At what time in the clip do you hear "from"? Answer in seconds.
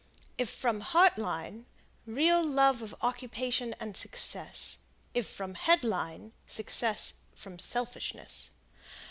0.49-0.81, 5.27-5.53, 7.35-7.59